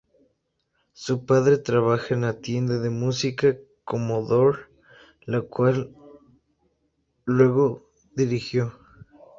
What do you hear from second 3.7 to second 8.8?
Commodore, la cual luego dirigió.